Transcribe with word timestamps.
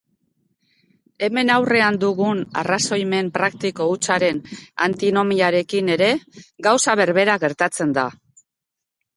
Hemen 1.25 1.51
aurrean 1.55 1.99
dugun 2.03 2.41
arrazoimen 2.61 3.29
praktiko 3.37 3.87
hutsaren 3.91 4.41
antinomiarekin 4.89 5.95
ere 5.97 6.11
gauza 6.69 6.99
berbera 7.03 7.41
gertatzen 7.45 7.95
da. 8.01 8.09